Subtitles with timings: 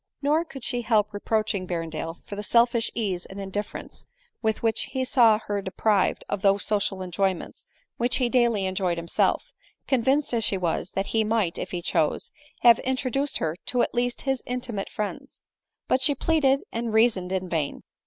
[0.19, 4.03] Nor could she help reproaching Ber rendale for the selfish ease and indifference
[4.41, 9.53] with which he saw her deprived of those social enjoyments which he daily enjoyed himself,
[9.85, 14.17] convinced as she was that he might, if he chose, have introduced her at least
[14.17, 15.43] to his intimate friends.
[15.87, 17.83] But she pleaded and reasoned in vain.